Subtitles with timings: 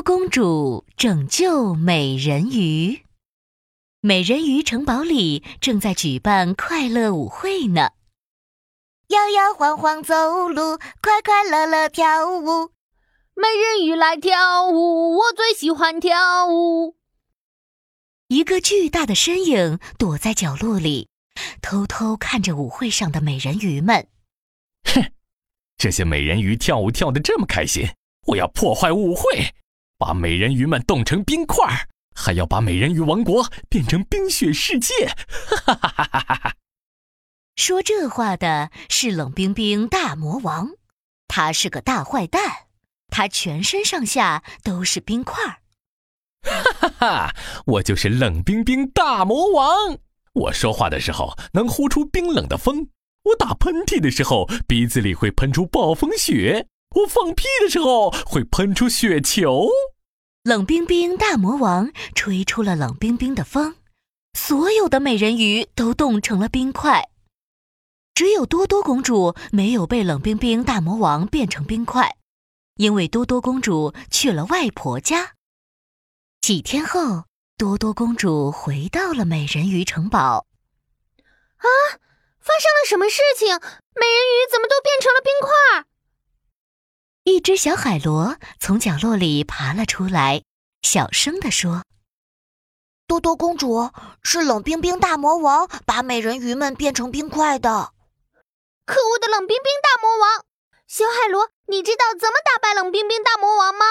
[0.00, 3.04] 多公主拯救美人鱼。
[4.00, 7.90] 美人鱼城堡里正在举办快乐舞会呢，
[9.08, 12.70] 摇摇晃晃走路，快快乐乐跳舞。
[13.34, 16.96] 美人鱼来跳舞，我最喜欢跳舞。
[18.28, 21.10] 一个巨大的身影躲在角落里，
[21.60, 24.08] 偷偷看着舞会上的美人鱼们。
[24.84, 25.12] 哼，
[25.76, 27.86] 这些美人鱼跳舞跳得这么开心，
[28.28, 29.52] 我要破坏舞会，
[30.00, 31.86] 把美人鱼们冻成冰块，
[32.16, 35.08] 还要把美人鱼王国变成冰雪世界！
[35.66, 36.56] 哈哈哈哈哈哈！
[37.56, 40.70] 说这话的是冷冰冰大魔王，
[41.28, 42.68] 他是个大坏蛋，
[43.10, 45.60] 他全身上下都是冰块。
[46.42, 47.36] 哈哈哈！
[47.66, 49.98] 我就是冷冰冰大魔王。
[50.32, 52.88] 我说话的时候能呼出冰冷的风，
[53.24, 56.66] 我打喷嚏的时候鼻子里会喷出暴风雪，
[56.96, 59.68] 我放屁的时候会喷出雪球。
[60.42, 63.76] 冷冰冰大魔王吹出了冷冰冰的风，
[64.32, 67.08] 所有的美人鱼都冻成了冰块。
[68.14, 72.16] 只有多多公主没有被冷冰冰大魔王变成冰块，
[72.76, 75.34] 因为多多公主去了外婆家。
[76.40, 77.24] 几天后，
[77.56, 80.46] 多多公主回到了美人鱼城堡。
[81.56, 81.66] 啊，
[82.40, 83.46] 发生了什么事情？
[83.48, 85.89] 美人鱼怎么都变成了冰块？
[87.40, 90.42] 一只小海螺从角落里爬了出来，
[90.82, 91.84] 小声地说
[93.08, 93.90] ：“多多公主
[94.22, 97.94] 是冷冰冰大魔王把美人鱼们变成冰块的。
[98.84, 100.44] 可恶的冷冰冰大魔王！
[100.86, 103.86] 小海螺，你知道怎么打败冷冰冰大魔王吗？”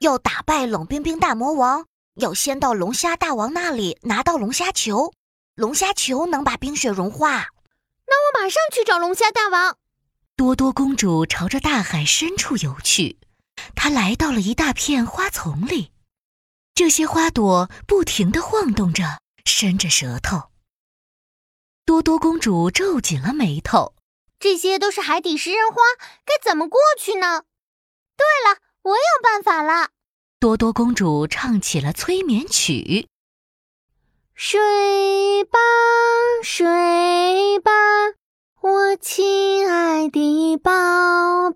[0.00, 1.86] 要打败冷冰冰大魔王，
[2.16, 5.12] 要先到龙虾大王那里拿到龙虾球。
[5.54, 7.46] 龙虾球能把冰雪融化。
[8.08, 9.76] 那我马上去找龙虾大王。
[10.36, 13.18] 多多公主朝着大海深处游去，
[13.74, 15.92] 她来到了一大片花丛里，
[16.74, 20.50] 这些花朵不停地晃动着，伸着舌头。
[21.84, 23.94] 多多公主皱紧了眉头，
[24.38, 25.76] 这些都是海底食人花，
[26.24, 27.42] 该怎么过去呢？
[28.16, 28.60] 对了。
[28.84, 29.90] 我有办法了！
[30.40, 33.06] 多多公主唱起了催眠曲
[34.34, 35.60] ：“睡吧，
[36.42, 36.66] 睡
[39.04, 40.70] 亲爱的宝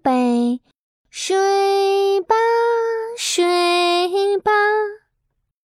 [0.02, 0.60] 贝，
[1.10, 2.34] 睡吧，
[3.16, 4.50] 睡吧。”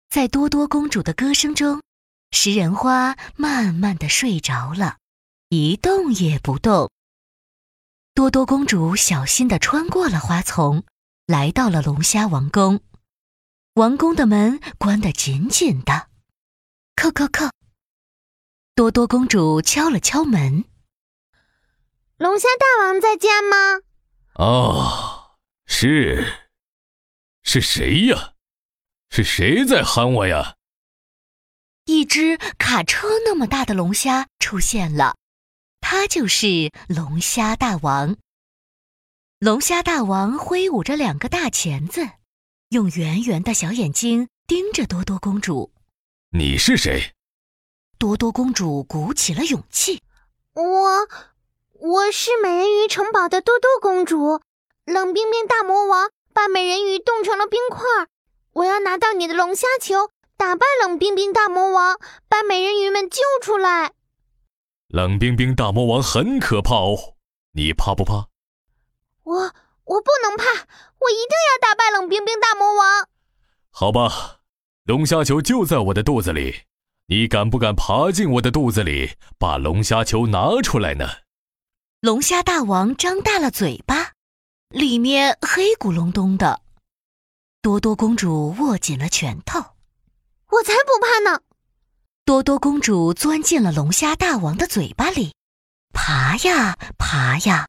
[0.09, 1.83] 在多多公主的歌声中，
[2.31, 4.97] 食人花慢慢的睡着了，
[5.49, 6.89] 一动也不动。
[8.15, 10.83] 多多公主小心的穿过了花丛。
[11.27, 12.79] 来到了龙虾王宫，
[13.75, 16.07] 王宫的门关得紧紧的。
[16.95, 17.51] 叩叩叩，
[18.73, 20.65] 多多公主敲了敲门。
[22.17, 23.83] 龙虾大王在家吗？
[24.33, 26.49] 哦，是。
[27.43, 28.33] 是谁呀？
[29.11, 30.55] 是谁在喊我呀？
[31.85, 35.15] 一只卡车那么大的龙虾出现了，
[35.79, 38.17] 它就是龙虾大王。
[39.37, 42.09] 龙虾大王挥舞着两个大钳子，
[42.69, 45.71] 用圆圆的小眼睛盯着多多公主。
[46.31, 47.13] 你是谁？
[47.99, 50.01] 多多公主鼓起了勇气。
[50.53, 51.07] 我，
[51.79, 54.41] 我是美人鱼城堡的多多公主。
[54.85, 57.85] 冷冰冰大魔王把美人鱼冻成了冰块，
[58.53, 63.91] 我要拿到你的龙虾球，打败冷冰冰大魔王，把美人鱼们救出来。
[64.87, 67.15] 冷冰冰大魔王很可怕哦，
[67.51, 68.27] 你怕不怕？
[69.23, 70.45] 我我不能怕，
[70.99, 73.07] 我一定要打败冷冰冰大魔王。
[73.69, 74.39] 好吧，
[74.85, 76.61] 龙虾球就在我的肚子里，
[77.07, 81.05] 你敢不敢爬进我的肚子里，把龙虾球拿出来呢？
[82.07, 84.13] 龙虾大王张大了嘴巴，
[84.69, 86.61] 里面黑咕隆咚的。
[87.61, 89.59] 多多公主握紧了拳头，
[90.49, 91.41] 我才不怕呢。
[92.23, 95.35] 多多公主钻进了龙虾大王的嘴巴里，
[95.93, 97.67] 爬呀爬呀。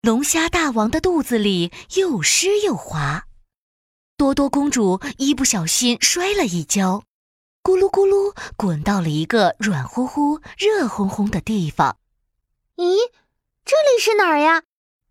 [0.00, 3.26] 龙虾大王的肚子里又湿又滑，
[4.16, 7.04] 多多公主一不小心摔了一跤，
[7.62, 11.98] 咕噜咕噜滚到了一个软乎乎、热烘烘的地方。
[12.76, 13.12] 咦，
[13.64, 14.64] 这里是哪儿呀？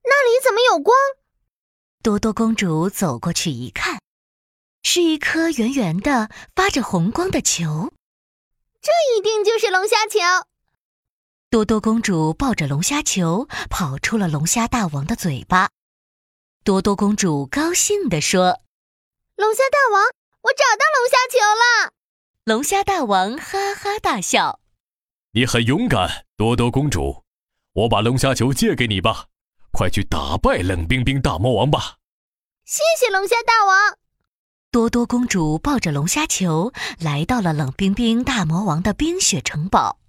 [0.03, 0.97] 那里怎么有光？
[2.01, 4.01] 多多公主走过去一看，
[4.83, 7.93] 是一颗圆圆的、发着红光的球。
[8.81, 10.19] 这一定就是龙虾球。
[11.49, 15.69] 多多公主抱着龙虾球跑出了龙虾大王的嘴巴。
[16.65, 18.59] 多多公主高兴地说
[19.37, 20.03] ：“龙虾大王，
[20.41, 21.93] 我找到龙虾球了！”
[22.43, 24.59] 龙虾大王哈哈大笑
[25.31, 27.22] ：“你很勇敢，多多公主，
[27.73, 29.25] 我把龙虾球借给你吧，
[29.71, 31.97] 快去打败冷冰冰大魔王吧！”
[32.65, 33.97] 谢谢龙虾大王。
[34.69, 39.99] 多多公主抱着龙虾球来到了冷冰冰大魔王的冰雪城堡。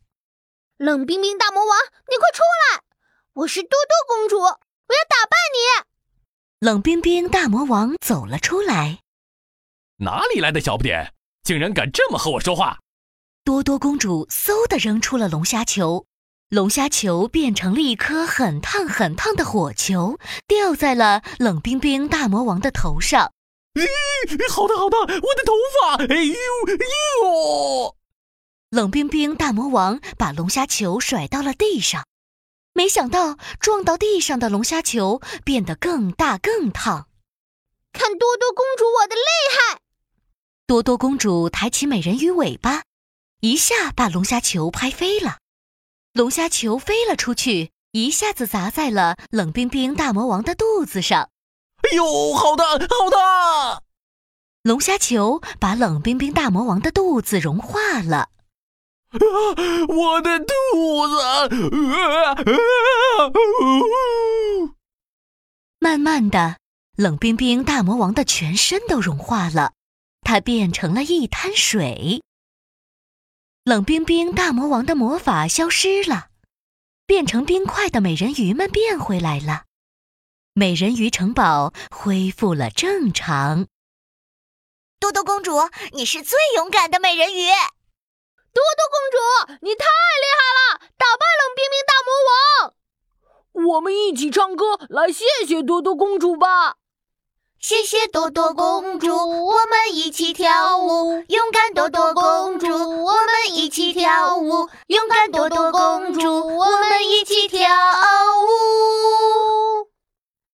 [0.77, 1.79] 冷冰冰大魔王，
[2.11, 2.83] 你快出来！
[3.33, 6.67] 我是多多公主，我要打败你。
[6.67, 9.01] 冷冰冰大魔王走了出来。
[9.99, 12.79] 哪里来的小不点，竟然敢这么和我说话？
[13.43, 16.07] 多多公主嗖的扔出了龙虾球，
[16.55, 23.33] 龙虾球变成了一颗很烫很烫的火球，掉在了冷冰冰大魔王的头上。
[23.75, 23.85] 咦，
[24.49, 25.53] 好烫好烫，我的头
[25.83, 25.97] 发！
[26.15, 26.35] 哎呦
[27.25, 27.97] 呦！
[28.71, 32.07] 冷冰冰大魔王把龙虾球甩到了地上，
[32.73, 37.09] 没想到撞到地上的龙虾球变得更大更烫。
[37.93, 39.81] 看多多公主我的厉害！
[40.69, 42.85] 多多公主抬起美人鱼尾巴，
[43.41, 45.39] 一下把龙虾球拍飞了。
[46.15, 51.29] 龙虾球飞了出去，一下子砸在了冷冰冰大魔王的肚子上。
[51.83, 53.83] 哎呦，好烫，好烫！
[54.63, 58.29] 龙虾球把冷冰冰大魔王的肚子融化了。
[59.11, 59.19] 啊！
[59.89, 61.21] 我的肚子！
[61.21, 62.35] 啊啊
[63.25, 64.71] 哦
[65.81, 66.59] 慢慢的，
[66.97, 69.73] 冷冰冰大魔王的全身都融化了，
[70.21, 72.23] 它变成了一滩水。
[73.65, 76.29] 冷冰冰大魔王的魔法消失了，
[77.07, 79.65] 变成冰块的美人鱼们变回来了，
[80.53, 83.67] 美人鱼城堡恢复了正常。
[85.01, 85.53] 多多公主，
[85.93, 87.47] 你是最勇敢的美人鱼。
[88.53, 92.13] 多多公主，你太厉害了，打败冷冰冰大魔
[93.65, 93.73] 王！
[93.73, 96.77] 我们一起唱歌来谢谢多多公主吧。
[97.67, 101.25] 谢谢多多公主我们一起跳舞。
[101.29, 104.69] 勇敢多多公主我们一起跳舞。
[104.89, 106.29] 勇敢多多公主
[106.59, 107.67] 我们一起跳
[108.43, 109.54] 舞。